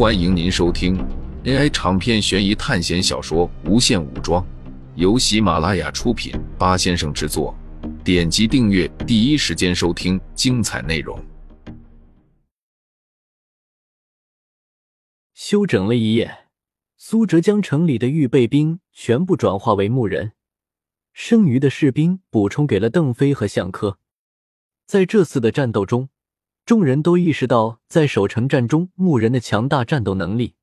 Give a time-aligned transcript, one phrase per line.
[0.00, 0.96] 欢迎您收听
[1.44, 4.42] AI 长篇悬疑探险小说《无限武装》，
[4.94, 7.54] 由喜马拉雅出品，八先生制作。
[8.02, 11.22] 点击订阅，第一时间收听精彩内容。
[15.34, 16.46] 休整了一夜，
[16.96, 20.32] 苏哲将城里的预备兵全部转化为牧人，
[21.12, 23.98] 剩余的士兵补充给了邓飞和向科。
[24.86, 26.08] 在这次的战斗中，
[26.70, 30.54] 众人都意识到，在守城战中，牧人的强大战斗能力。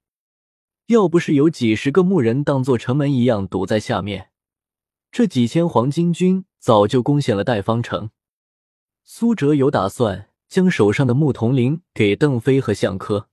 [0.86, 4.30] 要不是有几十个牧人当做城门一样堵在下面，
[5.12, 8.12] 这几千黄巾军早就攻陷了代方城。
[9.04, 13.28] 苏哲有打算将手上的牧童铃给邓飞和向科，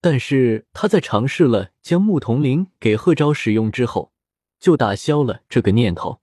[0.00, 4.10] 但是他在尝试了将牧童铃给贺昭使用之后，
[4.58, 6.20] 就打消了这个念头。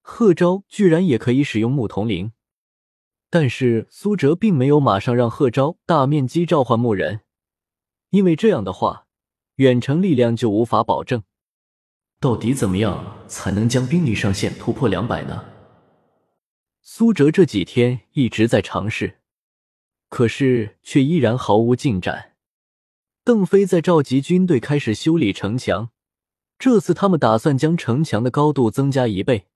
[0.00, 2.32] 贺昭居然也可以使用牧童铃。
[3.32, 7.20] 但是苏哲并没有马上让贺昭大面积召唤牧人，
[8.10, 9.06] 因为这样的话，
[9.56, 11.22] 远程力量就无法保证。
[12.18, 15.44] 到底怎么样才能将兵力上限突破两百呢？
[16.82, 19.20] 苏哲这几天一直在尝试，
[20.08, 22.32] 可是却依然毫无进展。
[23.22, 25.90] 邓飞在召集军队开始修理城墙，
[26.58, 29.46] 这次他们打算将城墙的高度增加一倍。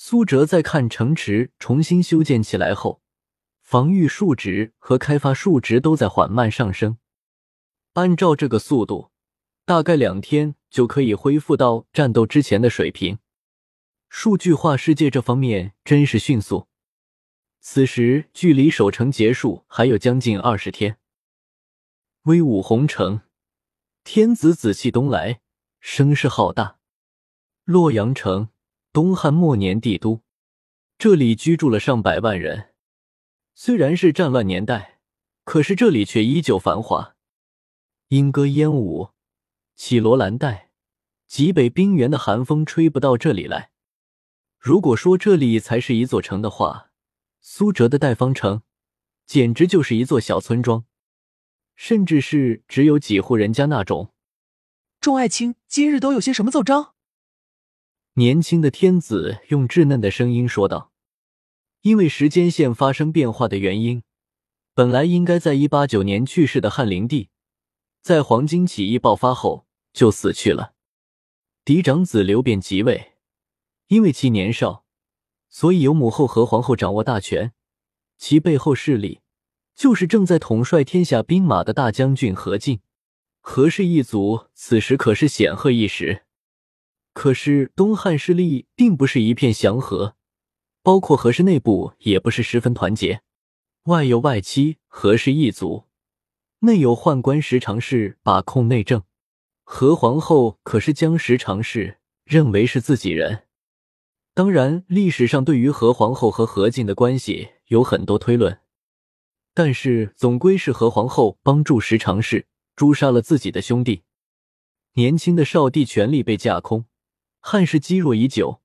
[0.00, 3.02] 苏哲在看城池重新修建起来后，
[3.60, 6.98] 防御数值和开发数值都在缓慢上升。
[7.94, 9.10] 按照这个速度，
[9.64, 13.18] 大概两天就可以恢复到战斗之前的水平。
[14.08, 16.68] 数据化世界这方面真是迅速。
[17.58, 20.98] 此时距离守城结束还有将近二十天。
[22.22, 23.22] 威武红城，
[24.04, 25.40] 天子紫气东来，
[25.80, 26.78] 声势浩大。
[27.64, 28.50] 洛阳城。
[28.98, 30.22] 东汉末年帝都，
[30.98, 32.70] 这里居住了上百万人。
[33.54, 34.98] 虽然是战乱年代，
[35.44, 37.14] 可是这里却依旧繁华。
[38.08, 39.10] 莺歌燕舞，
[39.76, 40.72] 绮罗兰黛，
[41.28, 43.70] 极北冰原的寒风吹不到这里来。
[44.58, 46.90] 如果说这里才是一座城的话，
[47.40, 48.62] 苏哲的代方城
[49.24, 50.84] 简直就是一座小村庄，
[51.76, 54.12] 甚至是只有几户人家那种。
[55.00, 56.94] 众爱卿今日都有些什么奏章？
[58.18, 60.90] 年轻的天子用稚嫩的声音说道
[61.82, 64.02] ：“因为时间线发生变化的原因，
[64.74, 67.28] 本来应该在一八九年去世的汉灵帝，
[68.02, 70.74] 在黄巾起义爆发后就死去了。
[71.64, 73.12] 嫡长子刘辩即位，
[73.86, 74.84] 因为其年少，
[75.48, 77.52] 所以由母后和皇后掌握大权。
[78.16, 79.20] 其背后势力
[79.76, 82.80] 就是正在统帅天下兵马的大将军何进。
[83.40, 86.24] 何氏一族此时可是显赫一时。”
[87.18, 90.14] 可是东汉势力并不是一片祥和，
[90.84, 93.22] 包括何氏内部也不是十分团结。
[93.86, 95.86] 外有外戚何氏一族，
[96.60, 99.02] 内有宦官石常氏把控内政。
[99.64, 103.46] 何皇后可是将石常氏认为是自己人。
[104.32, 108.60] 当然，历史上对于何皇后和何进的关系有很多推论，
[109.52, 112.46] 但是总归是何皇后帮助石常氏
[112.76, 114.04] 诛杀了自己的兄弟。
[114.92, 116.84] 年轻的少帝权力被架空。
[117.40, 118.60] 汉室积弱已久，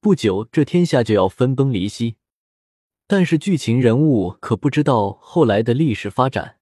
[0.00, 2.16] 不久这天下就要分崩离析。
[3.06, 6.58] 但是剧情人物可不知道后来的历史发展。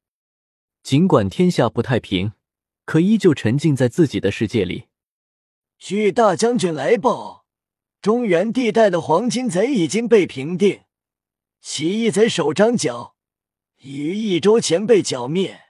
[0.83, 2.35] 尽管天下不太平，
[2.85, 4.85] 可依旧沉浸在自己的世界里。
[5.79, 7.47] 据大将军来报，
[8.01, 10.83] 中原地带的黄金贼已经被平定，
[11.61, 13.17] 起义贼首张角
[13.81, 15.66] 已于一周前被剿灭。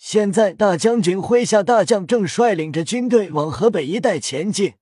[0.00, 4.76] 现在大将军麾下大将正率领着军队往河北一带前进。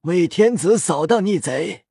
[0.00, 1.84] 为天子扫荡逆贼。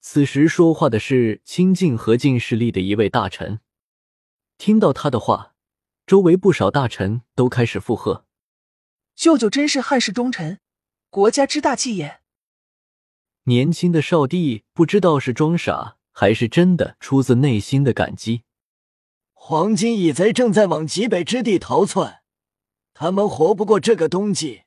[0.00, 3.58] 此时说话的是亲近何进势力的一位大臣。
[4.56, 5.54] 听到他的话，
[6.06, 8.24] 周围不少大臣都开始附和
[9.16, 10.60] ：“舅舅真是汉室忠臣，
[11.10, 12.20] 国家之大器也。”
[13.44, 18.44] 年轻的少帝不知道是装傻还是真的出自内心的感激。
[19.44, 22.22] 黄金蚁贼正在往极北之地逃窜，
[22.94, 24.62] 他们活不过这个冬季。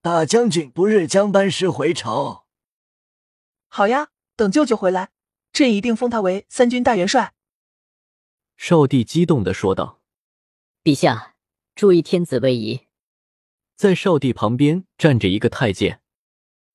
[0.00, 2.46] 大将军不日将班师回朝。
[3.66, 5.10] 好呀，等舅舅回来，
[5.52, 7.34] 朕一定封他为三军大元帅。
[8.56, 10.00] 少帝激动的说道
[10.84, 11.34] ：“陛下，
[11.74, 12.86] 注意天子位移。”
[13.74, 16.00] 在少帝旁边站着一个太监，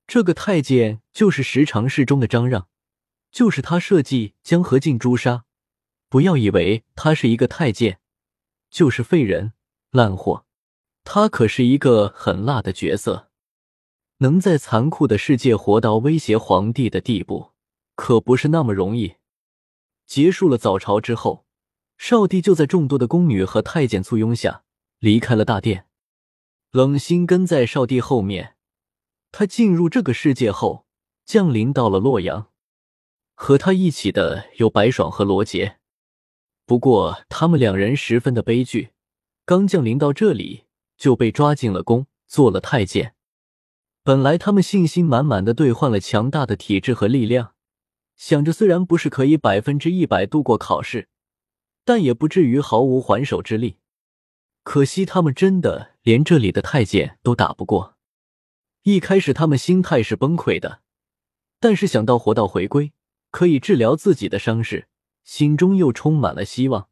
[0.06, 2.68] 这个太监就是十常侍中的张让，
[3.32, 5.46] 就是他设计将何进诛杀。
[6.12, 8.02] 不要以为他是一个太监，
[8.70, 9.54] 就是废人
[9.92, 10.46] 烂货。
[11.06, 13.30] 他可是一个很辣的角色，
[14.18, 17.52] 能在残酷的世界活到威胁皇帝的地步，
[17.96, 19.14] 可不是那么容易。
[20.06, 21.46] 结束了早朝之后，
[21.98, 24.66] 少帝就在众多的宫女和太监簇拥下
[25.00, 25.88] 离开了大殿。
[26.72, 28.58] 冷心跟在少帝后面。
[29.32, 30.86] 他进入这个世界后，
[31.24, 32.52] 降临到了洛阳，
[33.34, 35.78] 和他一起的有白爽和罗杰。
[36.66, 38.92] 不过，他们两人十分的悲剧，
[39.46, 40.66] 刚降临到这里
[40.98, 43.14] 就被抓进了宫，做了太监。
[44.04, 47.54] 本来他们信心满满的兑换了强大的体质和力量，
[48.16, 51.10] 想着虽然不是可以百分之一百度过考试，
[51.84, 53.78] 但也不至于毫无还手之力。
[54.64, 57.98] 可惜他们真的连这里的太监都打不过。
[58.84, 60.82] 一开始他们心态是崩溃的，
[61.60, 62.94] 但是想到活到回归
[63.30, 64.88] 可以治疗自己的伤势，
[65.24, 66.90] 心中又充满了希望。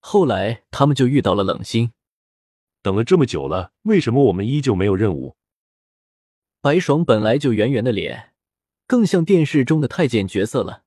[0.00, 1.92] 后来他们就遇到了冷心，
[2.82, 5.36] 等了这么久了，为什么我们依旧没有任务？
[6.60, 8.32] 白爽本来就圆圆的脸，
[8.86, 10.84] 更像电视中的太监角色了。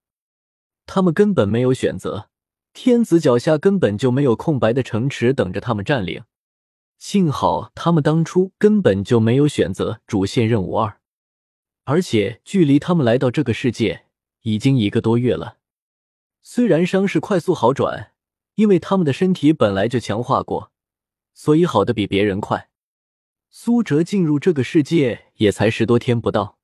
[0.86, 2.30] 他们根本没有选择，
[2.74, 6.24] 天子脚下根本就没有空白的城池等着他们占领。
[6.98, 11.00] 幸好他们当初根本就没有选择主线任务二，
[11.84, 14.06] 而且距离他们来到这个世界
[14.42, 15.58] 已经一个多月了。
[16.50, 18.14] 虽然伤势快速好转，
[18.56, 20.72] 因为他们的身体本来就强化过，
[21.34, 22.70] 所以好的比别人快。
[23.50, 26.58] 苏哲进入这个世界也才十多天不到，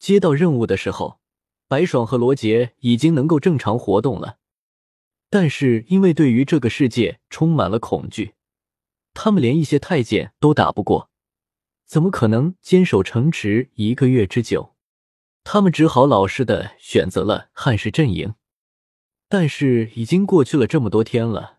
[0.00, 1.20] 接到任务的时候，
[1.68, 4.38] 白爽和罗杰已经能够正常活动了，
[5.30, 8.34] 但是因为对于这个世界充满了恐惧。
[9.14, 11.08] 他们连一些太监都打不过，
[11.86, 14.74] 怎么可能坚守城池一个月之久？
[15.44, 18.34] 他们只好老实的选择了汉室阵营。
[19.28, 21.58] 但是已经过去了这么多天了，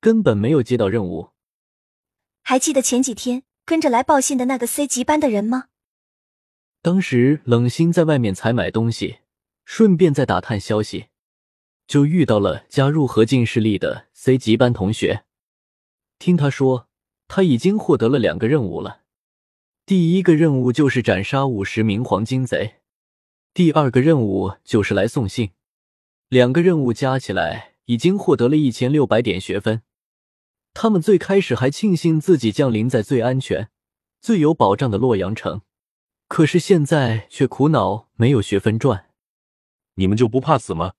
[0.00, 1.30] 根本没有接到任务。
[2.42, 5.66] 还记得前几天跟着来报信的那个 C 级班的人吗？
[6.82, 9.18] 当时冷心在外面采买东西，
[9.64, 11.06] 顺便在打探消息，
[11.86, 15.24] 就遇到了加入何进势力的 C 级班同学。
[16.18, 16.86] 听他说。
[17.32, 19.02] 他已经获得了两个任务了，
[19.86, 22.78] 第一个任务就是斩杀五十名黄金贼，
[23.54, 25.52] 第二个任务就是来送信。
[26.30, 29.82] 两个任务加起来已经获得了一千六百点学分。
[30.72, 33.68] 他们最开始还庆幸自己降临在最安全、
[34.20, 35.62] 最有保障的洛阳城，
[36.28, 39.10] 可是现在却苦恼没有学分赚。
[39.94, 40.94] 你们就不怕死吗？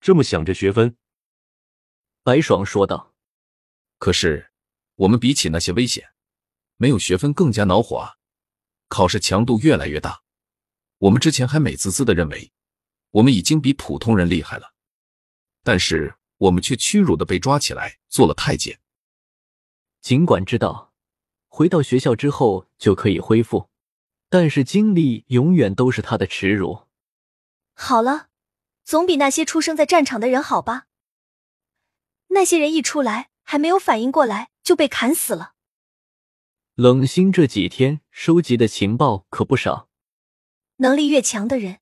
[0.00, 0.96] 这么想着学分？
[2.22, 3.14] 白爽说道。
[3.98, 4.48] 可是。
[4.96, 6.10] 我们比起那些危险，
[6.76, 8.16] 没有学分更加恼火啊！
[8.88, 10.20] 考试强度越来越大，
[10.98, 12.52] 我们之前还美滋滋的认为
[13.10, 14.74] 我们已经比普通人厉害了，
[15.62, 18.80] 但是我们却屈辱的被抓起来做了太监。
[20.00, 20.92] 尽管知道
[21.48, 23.68] 回到学校之后就可以恢复，
[24.28, 26.86] 但是经历永远都是他的耻辱。
[27.74, 28.28] 好了，
[28.84, 30.86] 总比那些出生在战场的人好吧？
[32.28, 34.50] 那些人一出来还没有反应过来。
[34.62, 35.54] 就被砍死了。
[36.76, 39.88] 冷心这几天收集的情报可不少。
[40.76, 41.79] 能力越强的人，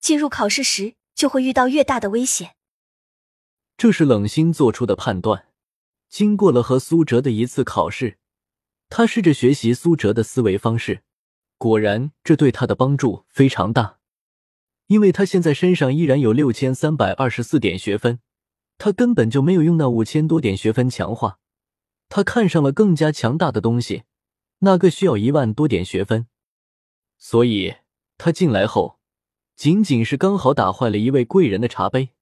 [0.00, 2.56] 进入考试时就会遇到越大的危险。
[3.76, 5.46] 这是冷心做出的判断。
[6.08, 8.18] 经过了和苏哲的一次考试，
[8.88, 11.02] 他试着学习苏哲的思维方式，
[11.56, 13.98] 果然这对他的帮助非常大。
[14.86, 18.18] 因为他现在身上依然有六千三百二十四点学分，
[18.76, 21.38] 他根本就没有用那五千多点学分强化。
[22.08, 24.02] 他看上了更加强大的东西，
[24.58, 26.26] 那个需要一万多点学分，
[27.16, 27.76] 所以
[28.18, 28.99] 他进来后，
[29.60, 32.12] 仅仅是刚好打坏了一位贵人的茶杯，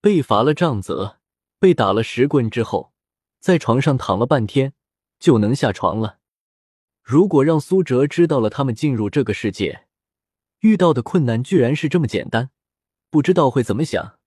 [0.00, 1.18] 被罚了杖责，
[1.60, 2.92] 被打了十棍之后，
[3.38, 4.72] 在床上躺了半天
[5.20, 6.18] 就能下床了。
[7.04, 9.86] 如果让苏哲知道了他们进入这个世界
[10.62, 12.50] 遇到的困难居然是这么简单，
[13.08, 14.18] 不知道会怎么想。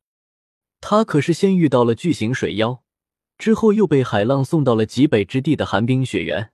[0.79, 2.81] 他可是先遇到了巨型水妖。
[3.37, 6.53] 之后又被海浪送到了极北之地的寒冰雪原，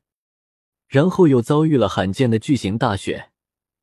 [0.87, 3.29] 然后又遭遇了罕见的巨型大雪，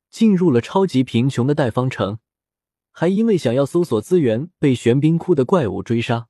[0.09, 2.19] 进入了超级贫穷的代方城，
[2.91, 6.27] 还因为想要搜索资源被玄冰窟的怪物追杀，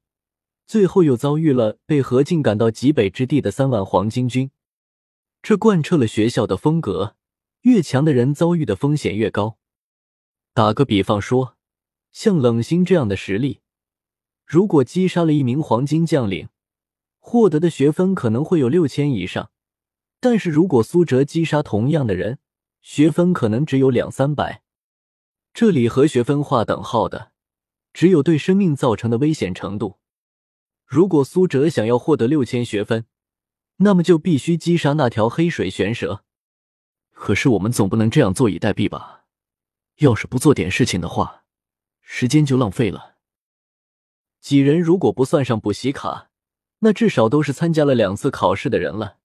[0.65, 4.51] 最后又遭遇了被何进赶到极北之地的三万黄金军。
[5.41, 7.15] 这贯彻了学校的风格：
[7.61, 9.57] 越强的人遭遇的风险越高。
[10.53, 11.55] 打个比方说，
[12.11, 13.61] 像冷心这样的实力，
[14.45, 16.49] 如果击杀了一名黄金将领。
[17.19, 19.51] 获得的学分可能会有六千以上，
[20.21, 22.39] 但是如果苏哲击杀同样的人，
[22.89, 24.63] 学分可能只有两三百。
[25.53, 27.33] 这里和学分划等号的，
[27.91, 29.99] 只有对生命造成的危险程度。
[30.85, 33.05] 如果苏哲想要获得六千学分，
[33.79, 36.23] 那么就必须击杀那条黑水玄蛇。
[37.11, 39.25] 可是我们总不能这样坐以待毙吧？
[39.97, 41.43] 要是不做点事情的话，
[41.99, 43.17] 时间就浪费了。
[44.39, 46.29] 几人如果不算上补习卡，
[46.79, 49.17] 那至少都是参加了两次考试的人了。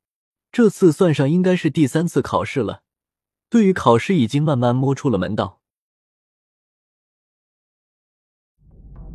[0.51, 2.83] 这次算上，应该是第三次考试了。
[3.53, 5.61] 对于考试，已经慢慢摸出了门道。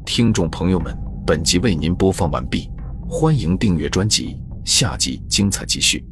[0.06, 2.70] 听众朋友们，本集为您播放完毕，
[3.10, 6.06] 欢迎订阅专辑，下集精彩继续。